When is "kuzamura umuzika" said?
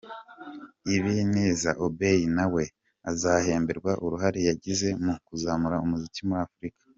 5.27-6.21